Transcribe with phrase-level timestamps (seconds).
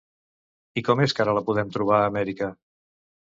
[0.81, 2.49] I com és que ara la podem trobar a Amèrica?